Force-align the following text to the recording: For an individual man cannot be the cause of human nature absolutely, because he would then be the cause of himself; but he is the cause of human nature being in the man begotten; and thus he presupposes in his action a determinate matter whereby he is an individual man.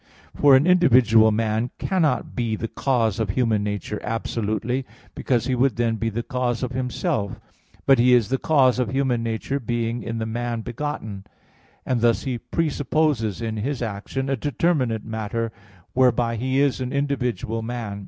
For 0.33 0.55
an 0.55 0.65
individual 0.65 1.31
man 1.31 1.69
cannot 1.77 2.35
be 2.35 2.55
the 2.55 2.67
cause 2.67 3.19
of 3.19 3.29
human 3.29 3.63
nature 3.63 3.99
absolutely, 4.03 4.83
because 5.13 5.45
he 5.45 5.53
would 5.53 5.75
then 5.75 5.97
be 5.97 6.09
the 6.09 6.23
cause 6.23 6.63
of 6.63 6.71
himself; 6.71 7.39
but 7.85 7.99
he 7.99 8.15
is 8.15 8.29
the 8.29 8.39
cause 8.39 8.79
of 8.79 8.89
human 8.89 9.21
nature 9.21 9.59
being 9.59 10.01
in 10.01 10.17
the 10.17 10.25
man 10.25 10.61
begotten; 10.61 11.25
and 11.85 12.01
thus 12.01 12.23
he 12.23 12.39
presupposes 12.39 13.43
in 13.43 13.57
his 13.57 13.83
action 13.83 14.27
a 14.27 14.35
determinate 14.35 15.05
matter 15.05 15.51
whereby 15.93 16.35
he 16.35 16.59
is 16.59 16.81
an 16.81 16.91
individual 16.91 17.61
man. 17.61 17.99